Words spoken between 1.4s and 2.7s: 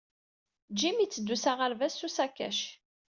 s aɣerbaz s usakac.